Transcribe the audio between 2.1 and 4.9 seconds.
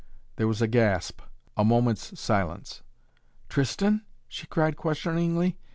silence. "Tristan?" she cried